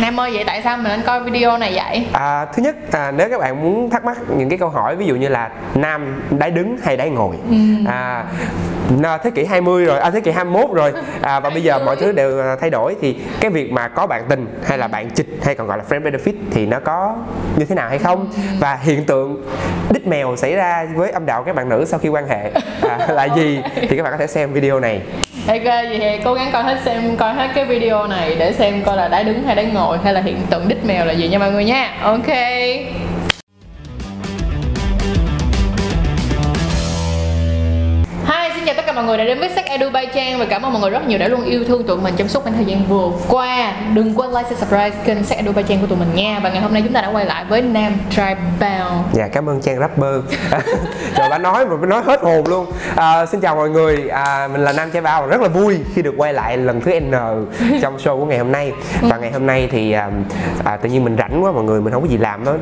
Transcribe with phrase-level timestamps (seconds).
[0.00, 2.06] Nam ơi vậy tại sao mình nên coi video này vậy?
[2.12, 5.06] À, thứ nhất à, nếu các bạn muốn thắc mắc những cái câu hỏi ví
[5.06, 7.56] dụ như là nam đáy đứng hay đáy ngồi Ừ.
[7.88, 8.24] à,
[8.90, 10.92] na- thế kỷ 20 rồi, à, thế kỷ 21 rồi.
[11.22, 12.96] À, và bây giờ mọi thứ đều à, thay đổi.
[13.00, 15.84] Thì cái việc mà có bạn tình hay là bạn chịch hay còn gọi là
[15.88, 17.16] friend benefit thì nó có
[17.56, 18.26] như thế nào hay không?
[18.60, 19.42] Và hiện tượng
[19.90, 22.50] đít mèo xảy ra với âm đạo các bạn nữ sau khi quan hệ
[22.88, 23.60] à, là gì?
[23.74, 25.00] Thì các bạn có thể xem video này.
[25.48, 28.82] Ok vậy thì cố gắng coi hết xem coi hết cái video này để xem
[28.86, 31.28] coi là đáy đứng hay đáy ngồi hay là hiện tượng đít mèo là gì
[31.28, 31.94] nha mọi người nha.
[32.02, 32.28] Ok.
[39.06, 41.08] Mọi người đã đến với Sắc Edu by Trang và cảm ơn mọi người rất
[41.08, 43.72] nhiều đã luôn yêu thương tụi mình trong suốt khoảng thời gian vừa qua.
[43.94, 46.40] Đừng quên like, subscribe kênh Sắc Edu by Trang của tụi mình nha.
[46.42, 48.82] Và ngày hôm nay chúng ta đã quay lại với Nam Tribal.
[49.12, 50.14] Dạ cảm ơn Trang rapper
[51.16, 54.64] Trời bà nói mà nói hết hồn luôn à, Xin chào mọi người à, Mình
[54.64, 57.10] là Nam Trái Bao Rất là vui khi được quay lại lần thứ N
[57.82, 60.10] Trong show của ngày hôm nay Và ngày hôm nay thì à,
[60.64, 62.52] à, Tự nhiên mình rảnh quá mọi người Mình không có gì làm đó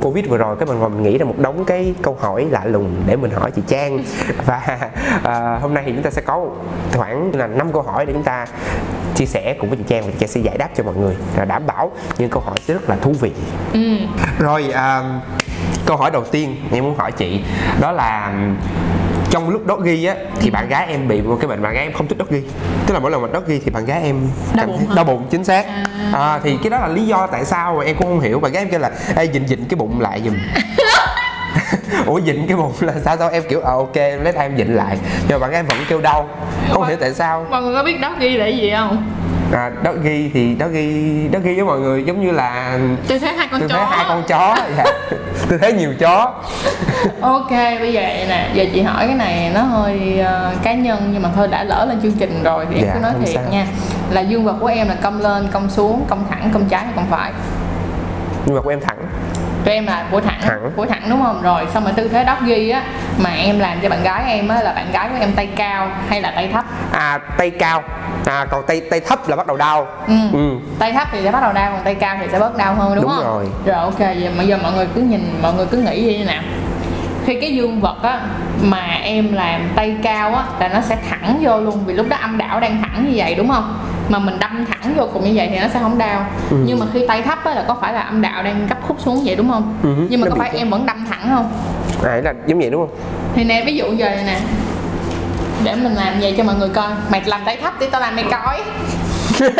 [0.00, 2.62] Covid vừa rồi Cái mình ngồi mình nghĩ ra một đống cái câu hỏi lạ
[2.64, 4.04] lùng Để mình hỏi chị Trang
[4.46, 4.78] Và
[5.24, 6.46] à, hôm nay thì chúng ta sẽ có
[6.96, 8.46] khoảng là năm câu hỏi để chúng ta
[9.14, 11.16] chia sẻ cùng với chị Trang và chị Trang sẽ giải đáp cho mọi người
[11.36, 13.30] và đảm bảo những câu hỏi sẽ rất là thú vị
[13.72, 13.80] Ừ.
[14.38, 15.02] rồi à,
[15.86, 17.40] câu hỏi đầu tiên em muốn hỏi chị
[17.80, 18.32] đó là
[19.30, 21.92] trong lúc ghi á thì bạn gái em bị một cái bệnh bạn gái em
[21.92, 22.42] không thích ghi.
[22.86, 24.16] Tức là mỗi lần mà ghi thì bạn gái em
[24.54, 25.66] Đau bụng đau bụng chính xác.
[25.66, 25.84] À.
[26.12, 28.40] à, thì cái đó là lý do tại sao mà em cũng không hiểu.
[28.40, 30.34] Bạn gái em kêu là ê dịnh dịnh cái bụng lại giùm.
[32.06, 34.56] Ủa dịnh cái bụng là sao sao em kiểu ờ ok em lấy tay em
[34.56, 34.98] dịnh lại.
[35.28, 36.28] Nhưng mà bạn gái em vẫn kêu đau.
[36.70, 37.46] Không hiểu tại sao.
[37.50, 39.19] Mọi người có biết đó ghi là gì không?
[39.52, 43.18] À, đó ghi thì đó ghi đó ghi với mọi người giống như là Tôi
[43.18, 43.76] thấy hai con tôi chó.
[43.76, 44.84] thấy hai con chó dạ.
[45.48, 46.34] tôi thấy nhiều chó
[47.20, 51.22] Ok, bây giờ nè, giờ chị hỏi cái này nó hơi ờ, cá nhân nhưng
[51.22, 53.44] mà thôi đã lỡ lên chương trình rồi thì em Dạ, cứ nói thiệt sao.
[53.50, 53.66] nha.
[54.10, 56.92] Là dương vật của em là cong lên, cong xuống, cong thẳng, cong trái hay
[56.96, 57.32] cong phải?
[58.46, 58.96] nhưng mà của em thẳng
[59.64, 60.70] Tụi em là của thẳng, Thẳng.
[60.76, 61.42] của thẳng đúng không?
[61.42, 62.82] Rồi xong rồi tư thế đắp ghi á
[63.18, 65.90] mà em làm cho bạn gái em á là bạn gái của em tay cao
[66.08, 66.64] hay là tay thấp?
[66.92, 67.82] à tay cao
[68.26, 70.14] à còn tay tay thấp là bắt đầu đau Ừ.
[70.32, 70.50] ừ.
[70.78, 72.94] Tay thấp thì sẽ bắt đầu đau còn tay cao thì sẽ bớt đau hơn
[72.94, 73.24] đúng, Đúng không?
[73.24, 73.46] rồi.
[73.66, 76.24] Rồi ok, vậy mà giờ mọi người cứ nhìn mọi người cứ nghĩ như thế
[76.24, 76.42] nào?
[77.26, 78.20] Khi cái dương vật á
[78.62, 82.16] mà em làm tay cao á là nó sẽ thẳng vô luôn vì lúc đó
[82.20, 83.78] âm đạo đang thẳng như vậy đúng không?
[84.08, 86.26] Mà mình đâm thẳng vô cùng như vậy thì nó sẽ không đau.
[86.50, 86.56] Ừ.
[86.66, 88.96] Nhưng mà khi tay thấp á là có phải là âm đạo đang gấp khúc
[89.00, 89.74] xuống vậy đúng không?
[89.82, 91.52] Ừ Nhưng mà nó có phải cái- em vẫn đâm thẳng không?
[92.04, 92.96] à là giống vậy đúng không
[93.34, 94.38] Thì nè ví dụ giờ này nè
[95.64, 98.16] để mình làm vậy cho mọi người coi mày làm tay thấp thì tao làm
[98.16, 98.60] mày coi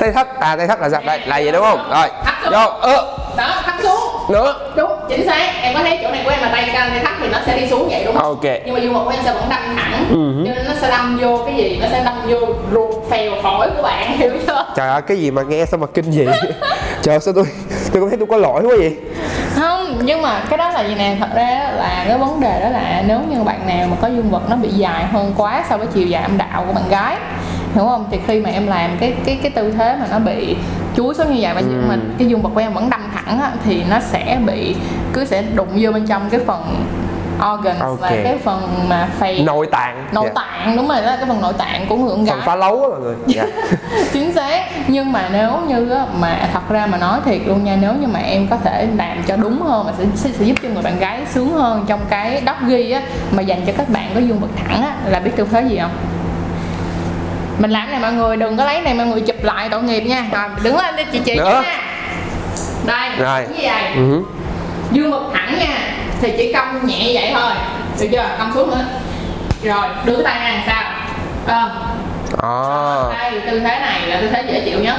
[0.00, 2.08] tay thấp à tay thấp là sao đây là vậy đúng không rồi
[2.52, 4.00] vô ơ đó thấp xuống.
[4.28, 4.54] Nữa.
[4.76, 5.52] Đúng chính xác.
[5.62, 7.60] Em có thấy chỗ này của em là tay cao tay thấp thì nó sẽ
[7.60, 8.24] đi xuống vậy đúng không?
[8.24, 8.44] Ok.
[8.64, 10.06] Nhưng mà dương vật của em sẽ vẫn đâm thẳng.
[10.10, 10.32] Ừ.
[10.38, 10.44] Hứ.
[10.46, 11.78] cho nên nó sẽ đâm vô cái gì?
[11.82, 12.38] Nó sẽ đâm vô
[12.72, 14.66] ruột phèo phổi của bạn hiểu chưa?
[14.76, 16.24] Trời ơi cái gì mà nghe sao mà kinh dị
[17.02, 17.44] trời ơi, sao tôi
[17.92, 18.96] tôi cũng thấy tôi có lỗi quá vậy?
[19.54, 21.16] Không nhưng mà cái đó là gì nè?
[21.20, 24.30] Thật ra là cái vấn đề đó là nếu như bạn nào mà có dương
[24.30, 27.16] vật nó bị dài hơn quá so với chiều dài âm đạo của bạn gái
[27.74, 28.06] hiểu không?
[28.10, 30.56] Thì khi mà em làm cái cái cái tư thế mà nó bị
[30.96, 33.40] chuối xuống như vậy mà nhưng mà cái dương vật của em vẫn đâm thẳng
[33.40, 34.76] á, thì nó sẽ bị
[35.12, 36.84] cứ sẽ đụng vô bên trong cái phần
[37.54, 38.00] organs Ok.
[38.02, 40.42] là cái phần mà phèo nội tạng nội Dạ.
[40.42, 42.82] tạng đúng rồi đó cái phần nội tạng của người con phần gái phá lấu
[42.82, 43.42] á mọi người dạ.
[44.12, 47.76] chính xác nhưng mà nếu như á, mà thật ra mà nói thiệt luôn nha
[47.80, 50.54] nếu như mà em có thể làm cho đúng hơn mà sẽ, sẽ, sẽ giúp
[50.62, 53.00] cho người bạn gái sướng hơn trong cái đắp ghi á
[53.30, 55.78] mà dành cho các bạn có dương vật thẳng á là biết tư thế gì
[55.80, 55.90] không
[57.58, 60.00] mình làm này mọi người đừng có lấy này mọi người chụp lại tội nghiệp
[60.00, 61.62] nha rồi đứng lên đi chị chị Nữa.
[61.64, 61.82] nha
[62.86, 63.46] đây Rồi.
[63.48, 63.82] như vậy?
[63.94, 64.22] Ừ hứ.
[64.92, 65.78] dương vật thẳng nha
[66.20, 67.52] thì chỉ cong nhẹ vậy thôi.
[68.00, 68.24] Được chưa?
[68.38, 68.84] Cong xuống nữa.
[69.62, 70.82] Rồi đưa cái tay ra làm sao?
[71.46, 71.70] Ờ,
[72.42, 74.96] à, đây tư thế này là tư thế dễ chịu nhất.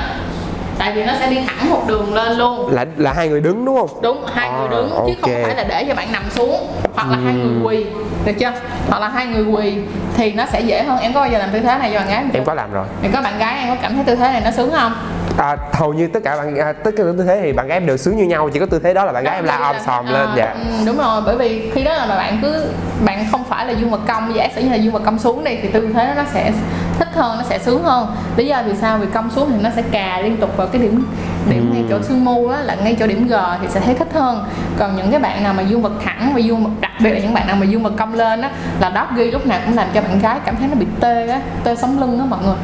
[0.77, 2.69] Tại vì nó sẽ đi thẳng một đường lên luôn.
[2.73, 3.99] Là là hai người đứng đúng không?
[4.01, 7.07] Đúng hai À, người đứng chứ không phải là để cho bạn nằm xuống hoặc
[7.11, 7.85] là hai người quỳ.
[8.25, 8.51] Được chưa?
[8.89, 9.73] Hoặc là hai người quỳ
[10.17, 10.99] thì nó sẽ dễ hơn.
[10.99, 12.85] Em có bao giờ làm tư thế này cho bạn gái em có làm rồi.
[13.01, 14.93] Thì có bạn gái em có cảm thấy tư thế này nó sướng không
[15.39, 17.85] à, hầu như tất cả bạn à, tất cả tư thế thì bạn gái em
[17.85, 19.75] đều sướng như nhau chỉ có tư thế đó là bạn gái em la om
[19.85, 20.53] sòm lên dạ.
[20.53, 22.65] Ừ, đúng rồi bởi vì khi đó là bạn cứ
[23.05, 25.43] bạn không phải là dương vật cong giả sử như là dương vật cong xuống
[25.43, 26.51] đi thì tư thế nó sẽ
[26.99, 28.07] thích hơn nó sẽ sướng hơn.
[28.35, 30.81] Lý do vì sao vì cong xuống thì nó sẽ cà liên tục vào cái
[30.81, 31.05] điểm
[31.49, 34.13] điểm ngay chỗ xương mu á là ngay chỗ điểm g thì sẽ thấy thích
[34.13, 34.45] hơn.
[34.79, 37.19] Còn những cái bạn nào mà dương vật thẳng và dương vật đặc biệt là
[37.19, 39.75] những bạn nào mà dương vật cong lên á là đó ghi lúc nào cũng
[39.75, 42.39] làm cho bạn gái cảm thấy nó bị tê á tê sống lưng á mọi
[42.45, 42.55] người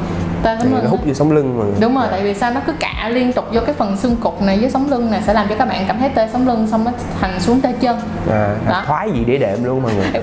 [0.44, 1.66] tê lưng nó hút vô sống lưng mà.
[1.80, 2.52] Đúng rồi tại vì sao?
[2.52, 5.22] Nó cứ cạ liên tục vô cái phần xương cụt này với sống lưng này
[5.28, 6.92] sẽ làm cho các bạn cảm thấy tê sống lưng xong nó
[7.22, 7.98] thành xuống tê chân.
[8.32, 8.84] À, Đó.
[8.88, 10.06] thoái gì để đệm luôn mọi người.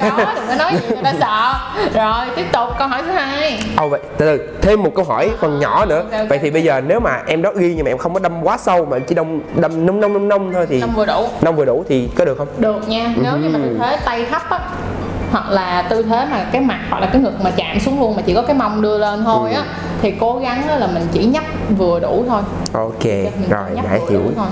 [0.00, 1.54] Không có đừng có nói gì người ta sợ.
[1.94, 3.60] Rồi tiếp tục câu hỏi thứ hai.
[3.76, 6.02] Ồ vậy, từ từ, thêm một câu hỏi phần nhỏ nữa.
[6.02, 6.28] Ok, ok.
[6.28, 8.42] Vậy thì bây giờ nếu mà em đó ghi nhưng mà em không có đâm
[8.42, 11.06] quá sâu Mà em chỉ đâm đâm nông nông nông nông thôi thì năm vừa
[11.06, 11.26] đủ.
[11.42, 12.48] Nông vừa đủ thì có được không?
[12.58, 13.14] được nha.
[13.22, 14.60] Nếu như mà tư thế tay thấp á
[15.30, 18.16] hoặc là tư thế mà cái mặt hoặc là cái ngực mà chạm xuống luôn
[18.16, 19.62] mà chỉ có cái mông đưa lên thôi á
[20.02, 21.44] thì cố gắng là mình chỉ nhấp
[21.78, 22.42] vừa đủ thôi.
[22.72, 23.04] Ok,
[23.50, 24.46] rồi đã hiểu thôi.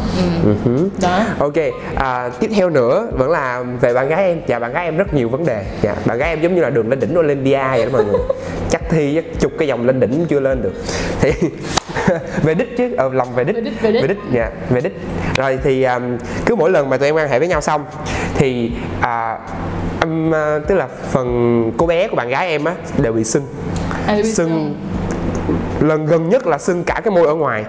[0.45, 0.55] Ừ.
[0.65, 1.21] Ừ đó.
[1.39, 1.55] Ok,
[1.97, 4.41] à, tiếp theo nữa vẫn là về bạn gái em.
[4.47, 5.65] Dạ bạn gái em rất nhiều vấn đề.
[5.83, 8.21] Dạ, Bạn gái em giống như là đường lên đỉnh Olympia vậy đó mọi người.
[8.71, 10.75] Chắc thi chắc chục cái vòng lên đỉnh chưa lên được.
[11.21, 11.33] Thì
[12.43, 13.55] về đích chứ, ờ, lòng về đích.
[13.57, 14.03] Về đích, về đích.
[14.03, 15.01] về đích, dạ, về đích.
[15.37, 17.85] Rồi thì um, cứ mỗi lần mà tụi em quan hệ với nhau xong
[18.35, 19.39] Thì à,
[20.09, 23.43] em, à, tức là phần cô bé của bạn gái em á đều bị sưng.
[24.07, 24.75] À, bị sưng
[25.81, 27.65] lần gần nhất là sưng cả cái môi ở ngoài.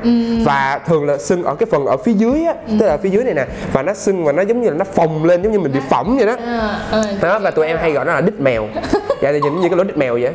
[0.46, 3.24] Và thường là sưng ở cái phần ở phía dưới á tức là phía dưới
[3.24, 3.46] này nè.
[3.74, 5.80] Và nó sưng và nó giống như là nó phồng lên giống như mình bị
[5.90, 6.36] phỏng vậy đó.
[6.46, 8.68] À, à, đó và tụi em hay gọi nó là đít mèo.
[9.22, 10.32] Dạ thì nhìn như cái lỗ đít mèo vậy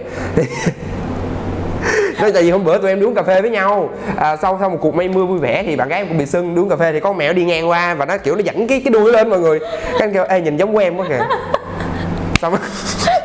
[2.20, 3.90] Nói tại vì hôm bữa tụi em đi uống cà phê với nhau.
[4.16, 6.26] À, sau sau một cuộc mây mưa vui vẻ thì bạn gái em cũng bị
[6.26, 8.40] sưng đi uống cà phê thì con mèo đi ngang qua và nó kiểu nó
[8.44, 9.58] dẫn cái cái đuôi lên mọi người.
[9.58, 11.20] Cái anh kêu ê nhìn giống của em quá kìa
[12.44, 12.56] xong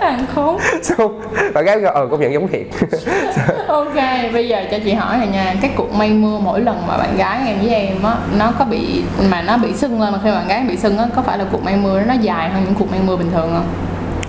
[0.02, 1.22] hàng khốn xong
[1.54, 2.68] bạn gái ờ công nhận giống thiệt.
[3.68, 3.96] Ok
[4.34, 5.56] bây giờ cho chị hỏi này nha.
[5.62, 8.66] Cái cuộc mây mưa mỗi lần mà bạn gái em với em á nó có
[8.66, 11.38] bị mà nó bị sưng lên mà khi bạn gái bị sưng á có phải
[11.38, 13.68] là cuộc mây mưa nó dài hơn những cuộc mây mưa bình thường không?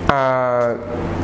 [0.07, 0.59] À,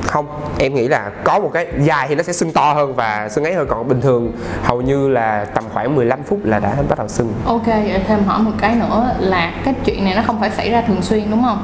[0.04, 0.26] không.
[0.60, 3.44] Em nghĩ là có một cái dài thì nó sẽ sưng to hơn và sưng
[3.44, 3.68] ấy hơn.
[3.70, 4.32] Còn bình thường
[4.64, 7.34] hầu như là tầm khoảng 15 phút là đã bắt đầu sưng.
[7.46, 10.72] Ok, vậy thêm hỏi một cái nữa là cái chuyện này nó không phải xảy
[10.72, 11.64] ra thường xuyên đúng không?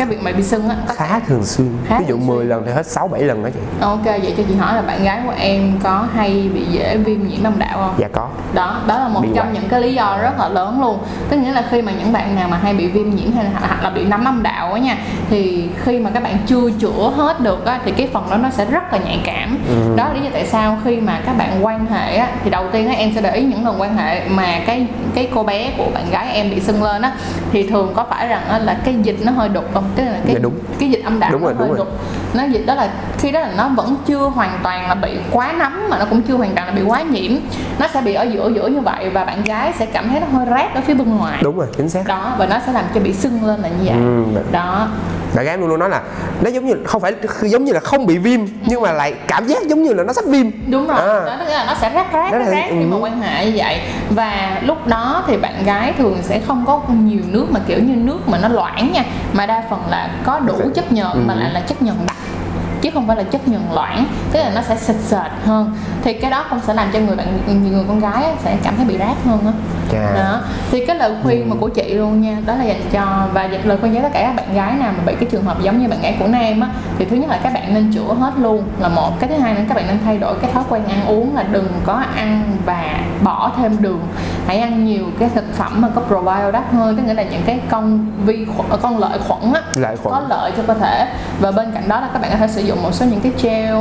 [0.00, 2.48] Cái việc mà bị sưng á khá thường xuyên Khá ví dụ thường 10 xuyên.
[2.48, 5.04] lần thì hết 6 7 lần đó chị Ok, vậy cho chị hỏi là bạn
[5.04, 7.94] gái của em có hay bị dễ viêm nhiễm âm đạo không?
[7.98, 9.54] dạ có Đó, đó là một Bị trong hoài.
[9.60, 10.98] những cái lý do rất là lớn luôn
[11.28, 13.78] Tức nghĩa là khi mà những bạn nào mà hay bị viêm nhiễm hay là,
[13.82, 14.98] là bị nấm âm đạo á nha
[15.30, 18.50] Thì khi mà các bạn chưa chữa hết được á Thì cái phần đó nó
[18.50, 19.94] sẽ rất là nhạy cảm Ừ.
[19.96, 22.64] Đó là lý do tại sao khi mà các bạn quan hệ á Thì đầu
[22.72, 25.72] tiên á em sẽ để ý những lần quan hệ mà cái cái cô bé
[25.78, 27.12] của bạn gái em bị sưng lên á
[27.52, 29.84] Thì thường có phải rằng á là cái dịch nó hơi đục không?
[29.96, 30.54] Tức là cái, Dạ, đúng.
[30.78, 31.86] cái dịch âm đạo Đúng nó rồi, hơi đúng rồi.
[31.86, 32.00] đục.
[32.34, 35.52] Nó dịch đó là khi đó là nó vẫn chưa hoàn toàn là bị quá
[35.58, 37.32] nấm mà nó cũng chưa hoàn toàn là bị quá nhiễm.
[37.78, 40.26] Nó sẽ bị ở giữa giữa như vậy và bạn gái sẽ cảm thấy nó
[40.26, 41.38] hơi rát ở phía bên ngoài.
[41.42, 42.06] Đúng rồi chính xác.
[42.06, 43.96] Đó và nó sẽ làm cho bị sưng lên là như vậy.
[43.96, 44.88] Ừ, đó
[45.34, 46.02] bạn gái em luôn luôn nói là
[46.40, 47.12] nó giống như không phải
[47.42, 50.12] giống như là không bị viêm nhưng mà lại cảm giác giống như là nó
[50.12, 51.06] sắp viêm đúng rồi À.
[51.06, 53.00] đó là nó sẽ rát rát rát, là- rát khi mà ừ.
[53.02, 53.80] quan hệ như vậy
[54.10, 57.96] và lúc đó thì bạn gái thường sẽ không có nhiều nước mà kiểu như
[57.96, 61.40] nước mà nó loãng nha mà đa phần là có đủ chất nhờn mà ừ.
[61.40, 62.16] lại là chất nhờn đặc
[62.80, 65.76] chứ không phải là chất nhờn loãng tức là nó sẽ sệt sệt hơn.
[66.02, 67.26] Thì cái đó cũng sẽ làm cho người bạn
[67.72, 69.52] người con gái á, sẽ cảm thấy bị rát hơn á.
[70.16, 70.40] Đó.
[70.70, 73.68] Thì cái lời khuyên mà của chị luôn nha đó là dành cho và dành
[73.68, 75.82] lời khuyên cho tất cả các bạn gái nào mà bị cái trường hợp giống
[75.82, 76.68] như bạn gái của nam á
[76.98, 79.20] thì thứ nhất là các bạn nên chữa hết luôn là một.
[79.20, 81.42] Cái thứ hai nữa các bạn nên thay đổi cái thói quen ăn uống là
[81.42, 84.00] đừng có ăn và bỏ thêm đường
[84.50, 87.60] hãy ăn nhiều cái thực phẩm mà có probiotic hơn tức nghĩa là những cái
[87.70, 90.14] con vi khuẩn con lợi khuẩn á Lợi khuẩn.
[90.14, 91.06] có lợi cho cơ thể.
[91.40, 93.32] Và bên cạnh đó là các bạn có thể sử dụng một số những cái
[93.42, 93.74] gel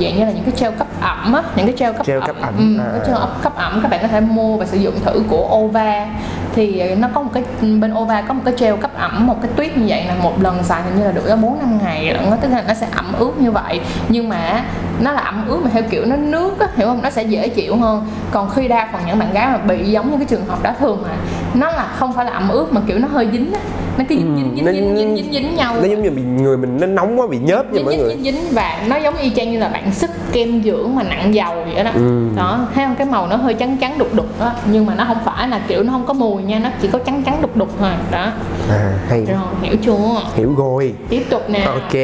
[0.00, 2.26] dạng như là những cái gel cấp ẩm á những cái gel cấp Gel ẩm,
[2.26, 2.86] cấp ẩm, Ừ, à.
[2.92, 5.48] cái gel ẩm cấp ẩm các bạn có thể mua và sử dụng thử của
[5.56, 6.06] Ova.
[6.54, 9.50] Thì nó có một cái bên Ova có một cái gel cấp ẩm một cái
[9.56, 12.38] tuyết như vậy là một lần xài hình như là được bốn năm ngày lận
[12.40, 13.80] tức là nó sẽ ẩm ướt như vậy.
[14.08, 14.64] Nhưng mà
[15.00, 17.00] nó là ẩm ướt mà theo kiểu nó nước á hiểu không?
[17.02, 18.06] Nó sẽ dễ chịu hơn.
[18.30, 20.72] Còn khi đa phần những bạn gái mà bị giống như cái trường hợp đó
[20.80, 21.14] thường là
[21.54, 23.60] nó là không phải là ẩm ướt mà kiểu nó hơi dính á.
[23.98, 25.74] Nó cứ dính dính dính nó- dính dính dính, dính nhau.
[25.82, 28.02] nó giống như bị người mình nó nóng quá bị nhớp vậy dính mọi dính
[28.02, 28.14] người.
[28.14, 31.34] dính dính và nó giống y chang như là bạn sức kem dưỡng mà nặng
[31.34, 31.90] dầu vậy đó.
[31.94, 32.28] Ừ.
[32.36, 32.94] đó thấy không?
[32.96, 35.60] Cái màu nó hơi trắng trắng đục đục đó nhưng mà nó không phải là
[35.68, 37.90] kiểu nó không có mùi nha nó chỉ có trắng trắng đục đục thôi.
[38.10, 38.26] Đó.
[38.70, 39.24] À, hay.
[39.24, 39.96] Rồi hiểu chưa?
[40.34, 40.94] Hiểu rồi.
[41.08, 41.60] Tiếp tục nè.
[41.64, 41.94] Ok.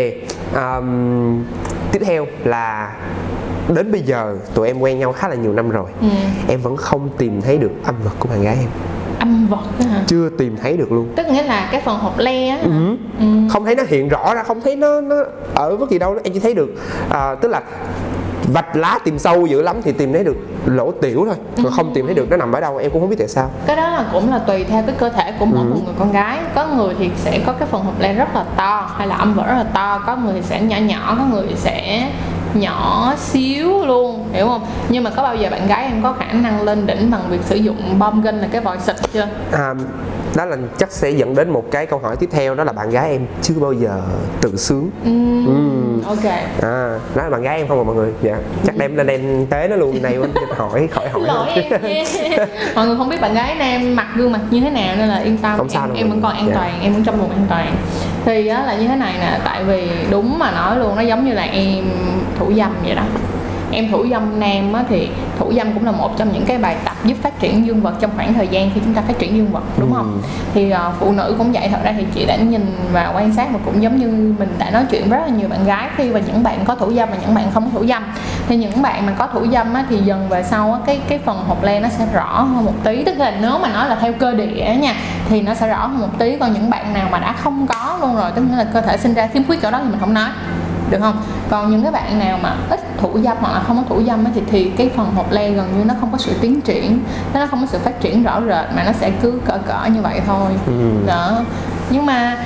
[0.55, 1.45] Um,
[1.93, 2.97] tiếp theo là
[3.75, 6.09] đến bây giờ tụi em quen nhau khá là nhiều năm rồi ừ.
[6.49, 8.69] em vẫn không tìm thấy được âm vật của bạn gái em
[9.19, 12.49] âm vật hả chưa tìm thấy được luôn tức nghĩa là cái phần hộp le
[12.49, 12.59] á?
[12.63, 12.97] Ừ.
[13.19, 13.27] ừ.
[13.51, 15.17] không thấy nó hiện rõ ra không thấy nó nó
[15.55, 16.71] ở bất kỳ đâu em chỉ thấy được
[17.11, 17.63] à, tức là
[18.49, 21.95] vạch lá tìm sâu dữ lắm thì tìm thấy được lỗ tiểu thôi còn không
[21.95, 23.51] tìm thấy được nó nằm ở đâu em cũng không biết tại sao.
[23.67, 25.71] Cái đó là cũng là tùy theo cái cơ thể của mỗi Ừ.
[25.71, 26.39] một người con gái.
[26.55, 29.35] Có người thì sẽ có cái phần hộp len rất là to hay là âm
[29.35, 30.03] vật rất là to.
[30.07, 32.09] Có người thì sẽ nhỏ nhỏ có người thì sẽ
[32.55, 34.67] nhỏ xíu luôn hiểu không?
[34.89, 37.41] Nhưng mà có bao giờ bạn gái em có khả năng lên đỉnh bằng việc
[37.45, 39.27] sử dụng bom gân là cái vòi xịt chưa?
[39.53, 39.75] À,
[40.37, 42.91] đó là chắc sẽ dẫn đến một cái câu hỏi tiếp theo đó là bạn
[42.91, 44.01] gái em chưa bao giờ
[44.41, 44.91] tự sướng.
[45.05, 45.47] Ừm,
[46.07, 46.25] Ok.
[46.63, 48.13] À đó là bạn gái em không à mọi người?
[48.23, 48.37] Dạ.
[48.67, 50.17] Chắc đem lên đem tế nó luôn này
[50.57, 51.49] hỏi khỏi hỏi lỗi
[51.83, 52.07] em
[52.75, 55.17] mọi người không biết bạn gái nam mặt gương mặt như thế nào nên là
[55.19, 56.55] yên tâm Không sao em, em vẫn còn an Dạ.
[56.55, 57.75] toàn em vẫn trong vùng an toàn.
[58.25, 61.25] Thì á, là như thế này nè tại vì đúng mà nói luôn nó giống
[61.25, 61.85] như là em
[62.39, 63.03] thủ dâm vậy đó
[63.73, 66.76] em thủ dâm nam á, thì thủ dâm cũng là một trong những cái bài
[66.85, 69.37] tập giúp phát triển dương vật trong khoảng thời gian khi chúng ta phát triển
[69.37, 70.23] dương vật đúng không?
[70.55, 73.49] Thì ờ, phụ nữ cũng vậy thật ra thì chị đã nhìn và quan sát
[73.52, 76.11] và cũng giống như mình đã nói chuyện với rất là nhiều bạn gái khi
[76.11, 78.02] và những bạn có thủ dâm và những bạn không có thủ dâm.
[78.49, 81.19] Thì những bạn mà có thủ dâm á, thì dần về sau á, cái cái
[81.19, 83.05] phần hộp len nó sẽ rõ hơn một tí.
[83.05, 84.95] Tức là nếu mà nói là theo cơ địa nha
[85.29, 86.37] thì nó sẽ rõ hơn một tí.
[86.41, 89.14] Còn những bạn nào mà đã không có luôn rồi tức là cơ thể sinh
[89.14, 90.29] ra khiếm khuyết chỗ đó thì mình không nói
[90.91, 91.17] được không
[91.52, 94.25] còn những cái bạn nào mà ít thủ dâm hoặc là không có thủ dâm
[94.25, 96.99] á, thì thì cái phần hộp len gần như nó không có sự tiến triển
[97.35, 100.02] nó không có sự phát triển rõ rệt mà nó sẽ cứ cỡ cỡ như
[100.02, 100.73] vậy thôi Ừ.
[101.06, 101.40] đó
[101.90, 102.37] nhưng mà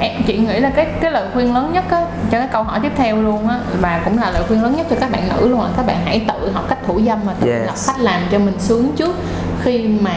[0.00, 2.00] em- chị nghĩ là cái cái lời khuyên lớn nhất á
[2.30, 4.86] cho cái câu hỏi tiếp theo luôn á và cũng là lời khuyên lớn nhất
[4.90, 7.34] cho các bạn nữ luôn là các bạn hãy tự học cách thủ dâm và
[7.40, 7.66] tự Yes.
[7.68, 9.14] học cách làm cho mình sướng trước
[9.62, 10.14] khi mà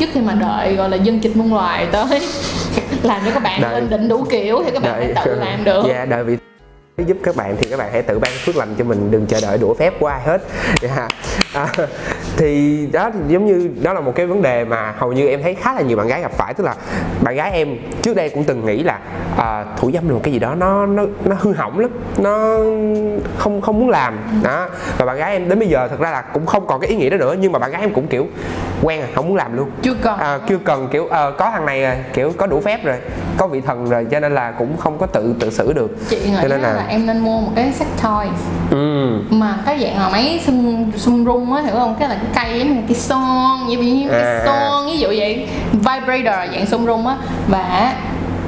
[0.00, 2.06] trước khi mà đợi gọi là dân dịch muôn loài tới.
[3.02, 5.64] Làm cho các bạn Đợi- lên đỉnh đủ kiểu thì các bạn phải tự làm
[5.64, 5.84] được.
[5.88, 6.36] Dạ đợi vị
[7.06, 9.40] giúp các bạn thì các bạn hãy tự ban phước lành cho mình đừng chờ
[9.42, 10.42] đợi đũa phép của ai hết.
[10.82, 11.08] Dạ.
[11.54, 11.66] à,
[12.36, 15.42] thì đó thì giống như đó là một cái vấn đề mà hầu như em
[15.42, 16.74] thấy khá là nhiều bạn gái gặp phải tức là
[17.20, 18.98] bạn gái em trước đây cũng từng nghĩ là
[19.40, 21.90] à, thủ dâm là một cái gì đó nó nó nó hư hỏng lắm.
[22.18, 22.56] Nó
[23.38, 24.18] không không muốn làm.
[24.42, 24.66] Đó.
[24.98, 26.96] Và bạn gái em đến bây giờ thật ra là cũng không còn cái ý
[26.96, 28.26] nghĩ đó nữa nhưng mà bạn gái em cũng kiểu
[28.82, 29.70] quen à không muốn làm luôn.
[29.82, 30.18] Chưa cần.
[30.18, 32.96] À, chưa cần kiểu ờ, có thằng này rồi kiểu có đủ phép rồi
[33.36, 35.96] có vị thần rồi cho nên là cũng không có tự tự xử được.
[36.08, 36.68] Chị nghĩ cho nên là...
[36.68, 38.26] là- là em nên mua một cái sex toy.
[38.70, 41.96] Ừ mà cái dạng mà máy xung xung rung á hiểu không?
[42.00, 44.42] Cái là cái cây giống như cái son như như cái À.
[44.46, 45.48] son ví dụ vậy.
[45.72, 47.16] Vibrator dạng xung rung á.
[47.48, 47.94] Và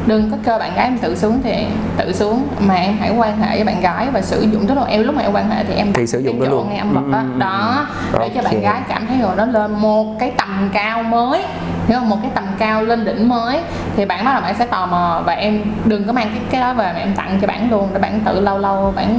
[0.07, 1.65] đừng có cơ bạn gái em tự xuống thì
[1.97, 2.49] tự xuống.
[2.61, 5.15] Mà em hãy quan hệ với bạn gái và sử dụng tức là em lúc
[5.15, 6.69] mà em quan hệ thì em Thì sử dụng cái đó chỗ luôn.
[6.69, 7.87] ngay âm vật đó, Ừ, ừ, đó.
[8.13, 8.19] ừ.
[8.21, 11.43] để cho bạn gái cảm thấy rồi nó lên một cái tầm cao mới.
[11.89, 13.59] Hiểu không một cái tầm cao lên đỉnh mới
[13.97, 16.61] thì bạn bắt đầu bạn sẽ tò mò và em đừng có mang cái cái
[16.61, 19.19] đó về mà em tặng cho bạn luôn để bạn tự lâu lâu bạn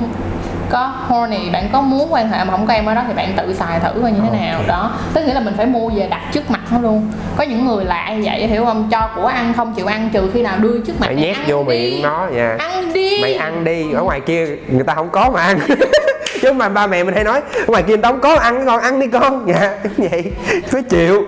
[0.74, 3.34] có horny bạn có muốn quan hệ mà không có em ở đó thì bạn
[3.38, 4.58] tự xài thử coi như thế nào.
[4.58, 4.68] Ok.
[4.68, 4.92] đó.
[5.14, 7.12] Tức nghĩa là mình phải mua về đặt trước mặt nó luôn.
[7.38, 8.90] Có những người lạ như vậy hiểu không?
[8.92, 11.46] Cho của ăn không chịu ăn trừ khi nào đưa trước mặt mày nhét ăn
[11.48, 11.68] vô đi.
[11.68, 12.56] miệng nó nha.
[12.60, 13.22] Ăn đi.
[13.22, 13.92] Mày ăn đi.
[13.92, 15.60] Ở ngoài kia người ta không có mà ăn.
[16.42, 19.08] Chứ mà ba mẹ mình hay nói ngoài kia không có ăn con ăn đi
[19.08, 19.48] con.
[19.48, 20.32] Dạ vậy.
[20.72, 21.24] Cứ chịu.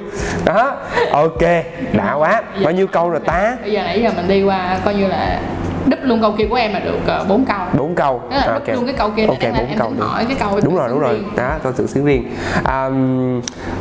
[0.46, 0.72] Đó.
[1.12, 1.42] Ok.
[1.94, 2.42] Đã quá.
[2.64, 3.58] Bao nhiêu câu rồi ta?
[3.62, 5.40] Bây giờ nãy giờ mình đi qua coi như là
[5.86, 7.58] đúp luôn câu kia của em là được ờ, bốn câu.
[7.78, 8.22] Bốn câu.
[8.32, 8.68] Tức là Ok.
[8.68, 10.90] đúp luôn cái câu kia ok để bốn câu được hỏi cái câu đúng rồi
[10.90, 11.14] đúng rồi.
[11.14, 11.30] riêng.
[11.36, 12.90] đó câu tự xứng riêng à,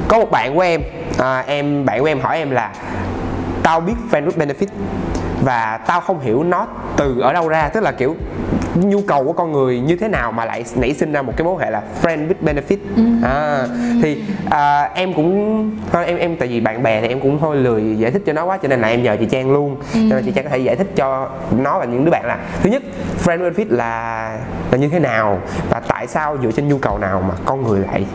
[0.08, 0.80] có một bạn của em
[1.18, 2.70] à, em bạn của em hỏi em là
[3.62, 4.66] tao biết friend with benefit
[5.44, 7.68] và tao không hiểu nó từ ở đâu ra.
[7.68, 8.16] Tức là kiểu
[8.74, 11.44] nhu cầu của con người như thế nào mà lại nảy sinh ra một cái
[11.44, 12.76] mối hệ là friend with benefit?
[13.22, 13.66] À,
[14.02, 17.56] thì à, em cũng thôi em em tại vì bạn bè thì em cũng thôi
[17.56, 19.76] lười giải thích cho nó quá cho nên là em nhờ chị Trang luôn.
[19.92, 21.28] Cho nên chị Trang có thể giải thích cho
[21.58, 22.82] nó và những đứa bạn là thứ nhất
[23.24, 24.38] friend with benefit là
[24.70, 25.38] là như thế nào
[25.70, 28.06] và tại sao dựa trên nhu cầu nào mà con người lại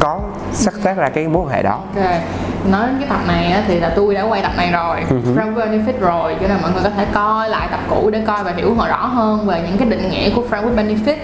[0.00, 0.20] có
[0.52, 1.80] sắc phát ra cái mối hệ đó?
[1.96, 2.04] Ok,
[2.70, 5.54] nói đến cái tập này á, thì là tôi đã quay tập này rồi, Friend
[5.54, 8.44] with Benefit rồi, cho nên mọi người có thể coi lại tập cũ để coi
[8.44, 11.16] và hiểu họ rõ hơn về những cái định nghĩa của Friend with Benefit.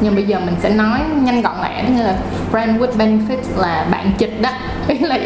[0.00, 2.14] Nhưng bây giờ mình sẽ nói nhanh gọn lẹ, tức là
[2.52, 4.50] Friend with Benefit là bạn chịch đó,
[4.88, 5.18] ý là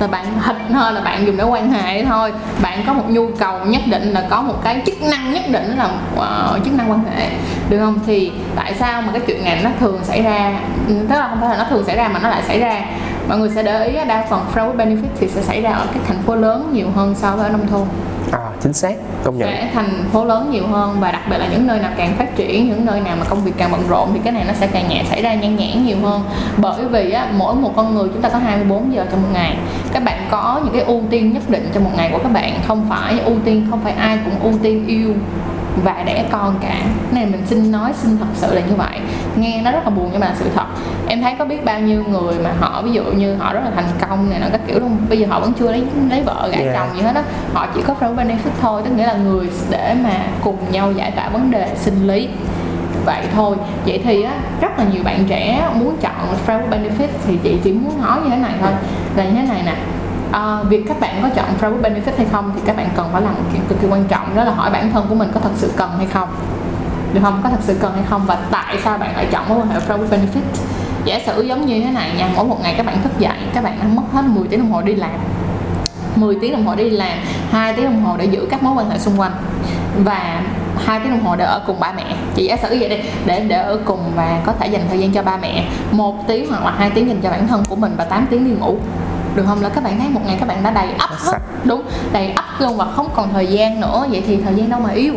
[0.00, 2.32] là bạn thịt thôi, là bạn dùng để quan hệ thôi.
[2.62, 5.76] Bạn có một nhu cầu nhất định là có một cái chức năng nhất định
[5.76, 7.30] là uh, chức năng quan hệ,
[7.68, 7.98] được không?
[8.06, 10.60] Thì tại sao mà cái chuyện này nó thường xảy ra?
[10.88, 12.82] Ừ, Tức là không phải là nó thường xảy ra mà nó lại xảy ra
[13.30, 16.02] mọi người sẽ để ý đa phần with benefit thì sẽ xảy ra ở các
[16.06, 17.86] thành phố lớn nhiều hơn so với ở nông thôn.
[18.32, 18.94] À, chính xác
[19.24, 19.48] công nhận.
[19.48, 22.36] Sẽ thành phố lớn nhiều hơn và đặc biệt là những nơi nào càng phát
[22.36, 24.66] triển những nơi nào mà công việc càng bận rộn thì cái này nó sẽ
[24.66, 26.22] càng nhẹ xảy ra nhan nhản nhiều hơn.
[26.56, 29.56] Bởi vì á, mỗi một con người chúng ta có 24 giờ trong một ngày.
[29.92, 32.54] Các bạn có những cái ưu tiên nhất định trong một ngày của các bạn
[32.66, 35.14] không phải ưu tiên không phải ai cũng ưu tiên yêu
[35.84, 36.76] và đẻ con cả.
[37.12, 39.00] Này mình xin nói xin thật sự là như vậy.
[39.36, 40.66] Nghe nó rất là buồn nhưng mà sự thật
[41.08, 43.70] em thấy có biết bao nhiêu người mà họ ví dụ như họ rất là
[43.74, 44.96] thành công này nó các kiểu luôn.
[45.08, 46.76] Bây giờ họ vẫn chưa lấy lấy vợ gả Yeah.
[46.76, 47.22] chồng gì hết đó
[47.54, 51.10] họ chỉ có friend benefit thôi tức nghĩa là người để mà cùng nhau giải
[51.10, 52.28] tỏa vấn đề sinh lý.
[53.04, 53.56] Vậy thôi.
[53.86, 56.12] Vậy thì á rất là nhiều bạn trẻ muốn chọn
[56.46, 58.70] friend benefit thì chị chỉ muốn nói như thế này thôi.
[59.16, 59.74] Là như thế này nè
[60.32, 63.22] À, việc các bạn có chọn private benefit hay không thì các bạn cần phải
[63.22, 65.40] làm một chuyện cực kỳ quan trọng đó là hỏi bản thân của mình có
[65.40, 66.28] thật sự cần hay không.
[67.14, 67.40] Được không?
[67.42, 69.80] Có thật sự cần hay không và tại sao bạn lại chọn mối quan hệ
[69.80, 70.42] private benefit?
[71.04, 73.64] Giả sử giống như thế này nha mỗi một ngày các bạn thức dậy các
[73.64, 75.20] bạn đã mất hết 10 tiếng đồng hồ đi làm.
[76.16, 77.18] 10 tiếng đồng hồ đi làm
[77.50, 79.32] hai tiếng đồng hồ để giữ các mối quan hệ xung quanh.
[80.04, 80.42] Và
[80.84, 82.16] hai tiếng đồng hồ để ở cùng ba mẹ.
[82.34, 82.96] Chị giả sử vậy đi
[83.26, 85.68] để để ở cùng và có thể dành thời gian cho ba mẹ.
[85.90, 88.44] Một tiếng hoặc là hai tiếng dành cho bản thân của mình và 8 tiếng
[88.44, 88.78] đi ngủ
[89.34, 89.62] được không?
[89.62, 91.38] Là các bạn thấy một ngày các bạn đã đầy ắp hết.
[91.64, 91.82] đúng.
[92.12, 94.06] Đầy ắp luôn và không còn thời gian nữa.
[94.10, 95.14] Vậy thì thời gian đâu mà yêu?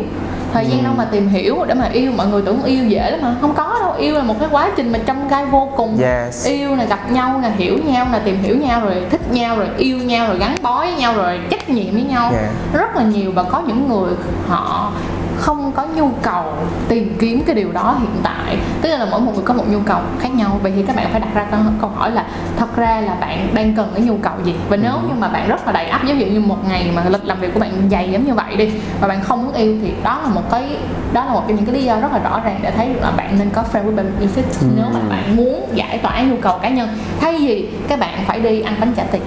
[0.52, 0.84] Thời gian Ừ.
[0.84, 2.12] đâu mà tìm hiểu để mà yêu?
[2.16, 3.92] Mọi người tưởng yêu dễ lắm mà không có đâu.
[3.98, 5.98] Yêu là một cái quá trình mà trong gai vô cùng.
[6.00, 6.46] Yes.
[6.46, 9.66] Yêu là gặp nhau là hiểu nhau là tìm hiểu nhau rồi thích nhau rồi
[9.78, 12.30] yêu nhau rồi gắn bó với nhau rồi trách nhiệm với nhau.
[12.32, 12.50] Yeah.
[12.72, 14.12] rất là nhiều và có những người
[14.48, 14.92] họ
[15.36, 16.44] không có nhu cầu
[16.88, 18.56] tìm kiếm cái điều đó hiện tại.
[18.82, 20.58] Tức là mỗi một người có một nhu cầu khác nhau.
[20.62, 21.46] Vậy thì các bạn phải đặt ra
[21.80, 22.26] câu, hỏi là
[22.56, 24.54] thật ra là bạn đang cần cái nhu cầu gì?
[24.68, 27.24] Và nếu như mà bạn rất là đầy ví dụ như một ngày mà lịch
[27.24, 29.92] làm việc của bạn dày giống như vậy đi và bạn không muốn yêu thì
[30.04, 30.76] đó là một cái
[31.12, 33.00] đó là một trong những cái lý do rất là rõ ràng để thấy được
[33.02, 34.68] là bạn nên có friend with benefits.
[34.76, 36.88] Nếu mà bạn muốn giải tỏa nhu cầu cá nhân
[37.20, 39.22] thay vì các bạn phải đi ăn bánh trả tiền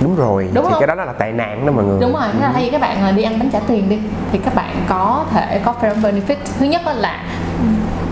[0.00, 0.80] đúng rồi Đúng thì không?
[0.80, 1.98] cái đó là tệ nạn đó mọi người.
[2.00, 3.98] Đúng rồi thế là thay vì các bạn là đi ăn bánh trả tiền đi.
[4.32, 6.36] Thì các bạn có thể có friend benefit.
[6.58, 7.20] Thứ nhất là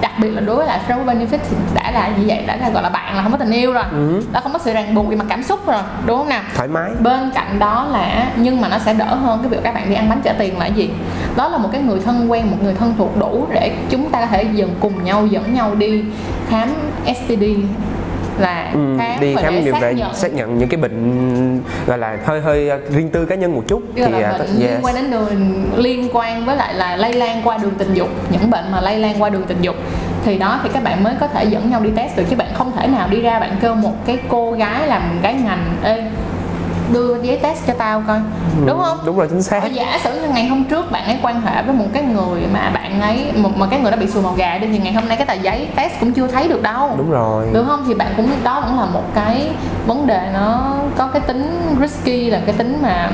[0.00, 2.70] đặc biệt là đối với lại friend benefit thì đã là như vậy đã là
[2.70, 3.84] gọi là bạn là không có tình yêu rồi.
[3.90, 4.22] Ừ.
[4.32, 6.42] đã không có sự ràng buộc về mặt cảm xúc rồi đúng không nào?
[6.56, 6.90] Thoải mái.
[7.00, 9.94] Bên cạnh đó là nhưng mà nó sẽ đỡ hơn cái việc các bạn đi
[9.94, 10.90] ăn bánh trả tiền là gì?
[11.36, 14.20] Đó là một cái người thân quen một người thân thuộc đủ để chúng ta
[14.20, 16.04] có thể dần cùng nhau dẫn nhau đi
[16.48, 16.68] khám
[17.06, 17.42] STD
[18.40, 21.62] là Ừ, khám đi khám để điều xác về nhận xác nhận những cái bệnh
[21.86, 24.48] gọi là hơi hơi uh, riêng tư cá nhân một chút Tức là uh, bệnh
[24.48, 24.60] yes.
[24.60, 28.08] liên quan đến đường liên quan với lại là lây lan qua đường tình dục
[28.30, 29.76] những bệnh mà lây lan qua đường tình dục
[30.24, 32.48] thì đó thì các bạn mới có thể dẫn nhau đi test được chứ bạn
[32.54, 36.04] không thể nào đi ra bạn kêu một cái cô gái làm cái ngành ê
[36.92, 38.18] đưa giấy test cho tao coi.
[38.66, 38.98] Đúng không?
[38.98, 39.62] Ừ, đúng rồi chính xác.
[39.62, 42.40] Ở giả sử như ngày hôm trước bạn ấy quan hệ với một cái người
[42.52, 44.92] mà bạn ấy một mà cái người đó bị sùi màu gà đi thì ngày
[44.92, 46.94] hôm nay cái tờ giấy test cũng chưa thấy được đâu.
[46.98, 47.46] Đúng rồi.
[47.52, 47.84] Đúng không?
[47.88, 49.50] Thì bạn cũng đó cũng là một cái
[49.86, 53.10] vấn đề nó có cái tính risky là cái tính mà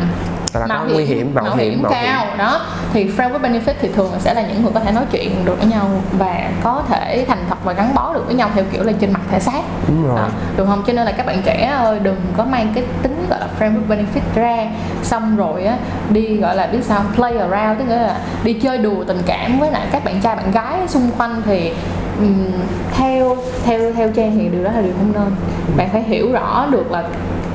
[0.54, 2.26] là có nguy hiểm mạo, mạo hiểm hiểm mạo cao.
[2.38, 2.60] Đó.
[2.92, 5.58] Thì friend with benefit thì thường sẽ là những người có thể nói chuyện được
[5.58, 8.82] với nhau và có thể thành thật và gắn bó được với nhau theo kiểu
[8.82, 9.60] là trên mặt thể xác.
[9.88, 10.16] Đúng rồi.
[10.16, 10.82] Đó, được không?
[10.86, 13.88] Cho nên là các bạn trẻ ơi đừng có mang cái tính gọi là framework
[13.88, 14.66] benefit ra
[15.02, 15.76] xong rồi á
[16.10, 19.70] đi gọi là biết sao play around tức là đi chơi đùa tình cảm với
[19.70, 21.72] lại các bạn trai bạn gái xung quanh thì
[22.18, 22.52] um,
[22.96, 25.34] theo theo theo trang thì điều đó là điều không nên.
[25.76, 27.04] Bạn phải hiểu rõ được là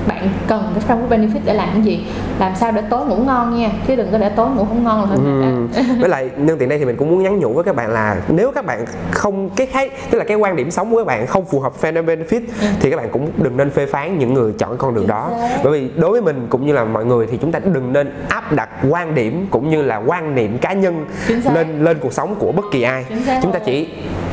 [0.09, 2.05] bạn cần cái with benefit để làm cái gì?
[2.39, 3.69] Làm sao để tối ngủ ngon nha?
[3.87, 5.81] Chứ đừng có để tối ngủ không ngon là hơi Ừ.
[5.99, 8.15] với lại nhân tiện đây thì mình cũng muốn nhắn nhủ với các bạn là
[8.27, 11.27] nếu các bạn không cái khái tức là cái quan điểm sống của các bạn
[11.27, 12.41] không phù hợp and benefit
[12.79, 15.31] thì các bạn cũng đừng nên phê phán những người chọn con đường đó.
[15.63, 18.11] bởi vì đối với mình cũng như là mọi người thì chúng ta đừng nên
[18.29, 21.05] áp đặt quan điểm cũng như là quan niệm cá nhân
[21.53, 23.05] lên lên cuộc sống của bất kỳ ai.
[23.43, 23.87] Chúng ta chỉ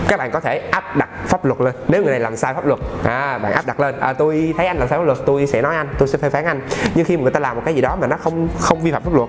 [0.08, 1.74] các bạn có thể áp đặt pháp luật lên.
[1.88, 4.00] Nếu người này làm sai pháp luật à bạn áp đặt lên.
[4.00, 6.30] À tôi thấy anh làm sai pháp luật tôi sẽ nói anh tôi sẽ phê
[6.30, 6.60] phán anh.
[6.94, 8.92] Nhưng khi mà người ta làm một cái gì đó mà nó không không vi
[8.92, 9.28] phạm pháp luật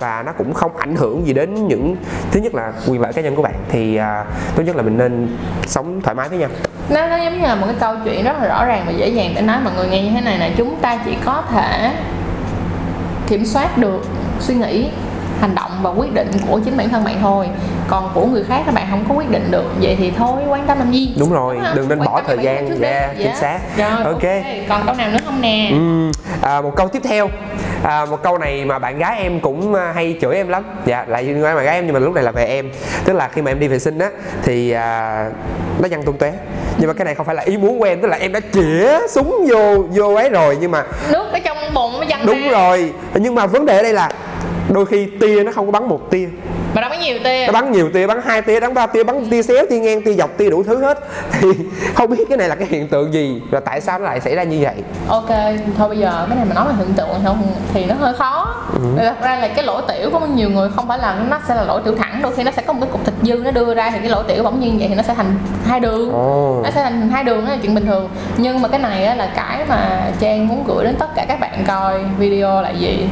[0.00, 1.96] và nó cũng không ảnh hưởng gì đến những
[2.30, 4.24] thứ nhất là quyền lợi cá nhân của bạn thì à,
[4.56, 6.48] tốt nhất là mình nên sống thoải mái với nhau.
[6.88, 9.08] Nó nó giống như là một cái câu chuyện rất là rõ ràng và dễ
[9.08, 11.92] dàng để nói mọi người nghe như thế này là chúng ta chỉ có thể
[13.26, 14.00] kiểm soát được
[14.40, 14.90] suy nghĩ
[15.40, 17.48] hành động và quyết định của chính bản thân bạn thôi
[17.88, 20.66] còn của người khác các bạn không có quyết định được vậy thì thôi quan
[20.66, 21.76] tâm làm gì Đúng rồi, không?
[21.76, 22.70] đừng nên Quan bỏ thời gian.
[22.80, 22.86] đi.
[22.86, 23.40] Yeah, chính Yes.
[23.40, 23.58] xác.
[23.76, 24.04] rồi Ok.
[24.12, 24.22] ok
[24.68, 26.10] còn câu nào nữa không nè Ừm,
[26.42, 27.28] à, một câu tiếp theo
[27.82, 31.04] à, một câu này mà bạn gái em cũng à, hay chửi em lắm dạ
[31.08, 32.70] lại liên quan bạn gái em nhưng mà lúc này là về em
[33.04, 34.10] tức là khi mà em đi vệ sinh á
[34.44, 35.26] thì à,
[35.78, 36.32] nó văng tung tóe
[36.78, 38.40] nhưng mà cái này không phải là ý muốn của em tức là em đã
[38.52, 42.42] chĩa súng vô vô ấy rồi nhưng mà nước ở trong bồn nó văng đúng
[42.42, 44.08] ra rồi nhưng mà vấn đề ở đây là
[44.68, 46.28] đôi khi tia nó không có bắn một tia.
[46.74, 47.46] Mà đâu có nhiều tia.
[47.46, 50.02] Nó bắn nhiều tia bắn hai tia bắn ba tia bắn tia xéo tia ngang
[50.02, 50.98] tia dọc tia đủ thứ hết.
[51.40, 51.48] Thì
[51.94, 54.34] không biết cái này là cái hiện tượng gì và tại sao nó lại xảy
[54.34, 54.74] ra như vậy?
[55.08, 55.28] Ok
[55.78, 58.54] thôi bây giờ cái này mà nói về hiện tượng không thì nó hơi khó.
[58.74, 58.80] Ừ.
[58.96, 61.64] Thật ra là cái lỗ tiểu của nhiều người không phải là nó sẽ là
[61.64, 63.74] lỗ tiểu thẳng đôi khi nó sẽ có một cái cục thịt dư nó đưa
[63.74, 66.12] ra thì cái lỗ tiểu bỗng nhiên vậy thì nó sẽ thành hai đường.
[66.12, 66.60] Ồ.
[66.64, 68.08] nó sẽ thành hai đường đó là chuyện bình thường.
[68.36, 71.64] Nhưng mà cái này là cái mà trang muốn gửi đến tất cả các bạn
[71.66, 73.08] coi video là gì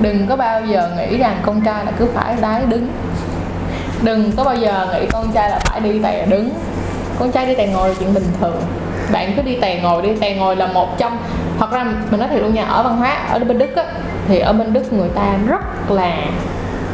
[0.00, 2.88] đừng có bao giờ nghĩ rằng con trai là cứ phải đái đứng.
[4.02, 6.50] Đừng có bao giờ nghĩ con trai là phải đi tè đứng.
[7.18, 8.62] Con trai đi tè ngồi là chuyện bình thường.
[9.12, 11.18] Bạn cứ đi tè ngồi đi tè ngồi là một trong
[11.58, 13.84] thật ra mình nói thiệt luôn nha ở văn hóa ở bên đức á
[14.28, 16.16] thì ở bên đức người ta rất là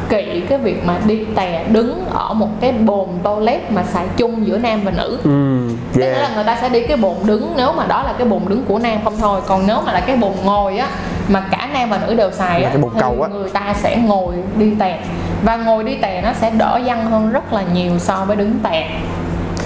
[0.09, 4.47] kỵ cái việc mà đi tè đứng ở một cái bồn toilet mà xài chung
[4.47, 5.19] giữa nam và nữ.
[5.25, 6.35] Ừ Tức nghĩa là yeah.
[6.35, 8.79] người ta sẽ đi cái bồn đứng nếu mà đó là cái bồn đứng của
[8.79, 10.89] nam không thôi còn nếu mà là cái bồn ngồi á
[11.31, 13.29] mà cả nam và nữ đều xài Là á cái bồn cầu á.
[13.29, 14.99] người ta sẽ ngồi đi tè
[15.45, 18.59] và ngồi đi tè nó sẽ đỡ văng hơn rất là nhiều so với đứng
[18.63, 18.91] tè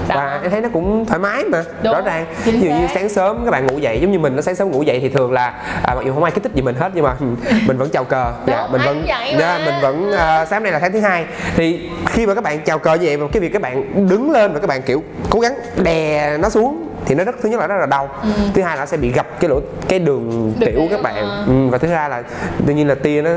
[0.09, 0.14] Đó.
[0.16, 3.09] và em thấy nó cũng thoải mái mà Đúng, rõ ràng ví dụ như sáng
[3.09, 5.33] sớm các bạn ngủ dậy giống như mình nó sáng sớm ngủ dậy thì thường
[5.33, 5.46] là
[5.83, 7.14] à, mặc dù không ai kích thích gì mình hết nhưng mà
[7.66, 9.38] mình vẫn chào cờ dạ, mình ai vẫn cũng vậy mà.
[9.38, 11.24] dạ, mình vẫn à, sáng nay là tháng thứ hai
[11.57, 14.31] thì khi mà các bạn chào cờ như vậy mà cái việc các bạn đứng
[14.31, 17.61] lên và các bạn kiểu cố gắng đè nó xuống thì nó rất thứ nhất
[17.61, 18.09] là rất là đau.
[18.55, 20.67] Thứ hai là nó sẽ bị gập cái lỗ cái đường Ừ.
[20.67, 21.14] Tiểu của các bạn.
[21.14, 21.45] Ờ.
[21.47, 22.23] ừ, và thứ hai là
[22.67, 23.31] tự nhiên là tia nó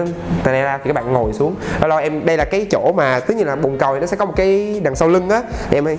[0.43, 1.55] tè ra thì các bạn ngồi xuống.
[1.81, 4.17] Lâu em đây là cái chỗ mà tất nhiên là bồn cầu thì nó sẽ
[4.17, 5.41] có một cái đằng sau lưng á.
[5.71, 5.97] Em ơi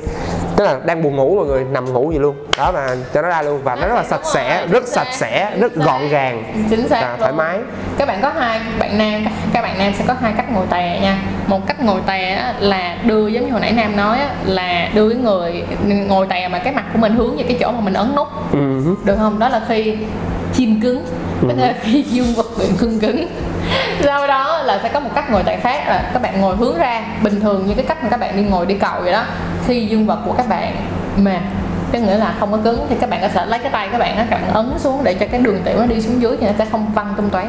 [0.57, 2.37] tức là đang buồn ngủ mọi người nằm ngủ gì luôn.
[2.59, 3.61] Đó mà cho nó ra luôn.
[3.65, 5.85] Và nó rất là sạch sẽ rất sạch sẽ rất xác.
[5.85, 6.45] gọn gàng.
[6.71, 7.59] Chính xác và thoải mái.
[7.99, 11.01] Các bạn có hai bạn nam các bạn nam sẽ có hai cách ngồi tè
[11.03, 11.19] nha.
[11.47, 14.89] Một cách ngồi tè á, là đưa giống như hồi nãy nam nói á, là
[14.95, 15.65] đưa cái người
[16.09, 18.29] ngồi tè mà cái mặt của mình hướng về cái chỗ mà mình ấn nút.
[18.53, 18.95] Ừ.
[19.05, 19.39] được không?
[19.39, 19.97] Đó là khi
[20.55, 21.05] chim cứng.
[21.43, 23.27] Có thể là khi dương vật bị cưng cứng.
[24.05, 26.79] Sau đó là sẽ có một cách ngồi tại khác là các bạn ngồi hướng
[26.79, 27.05] ra.
[27.23, 29.25] Bình thường như cái cách mà các bạn đi ngồi đi cầu vậy đó
[29.67, 30.77] khi dương vật của các bạn
[31.17, 31.43] mềm
[31.93, 33.99] có nghĩa là không có cứng thì các bạn có thể lấy cái tay các
[33.99, 36.37] bạn á các bạn ấn xuống để cho cái đường tiểu nó đi xuống dưới
[36.41, 37.49] thì nó sẽ không văng tung tóe